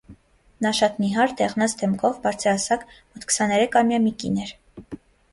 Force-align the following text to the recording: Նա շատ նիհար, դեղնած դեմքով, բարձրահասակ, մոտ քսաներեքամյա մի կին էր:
Նա 0.65 0.69
շատ 0.75 0.95
նիհար, 1.01 1.33
դեղնած 1.41 1.75
դեմքով, 1.81 2.15
բարձրահասակ, 2.23 2.85
մոտ 3.11 3.27
քսաներեքամյա 3.33 4.01
մի 4.07 4.15
կին 4.23 4.41
էր: 4.47 4.55